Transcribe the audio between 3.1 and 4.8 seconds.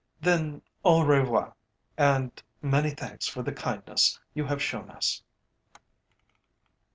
for the kindness you have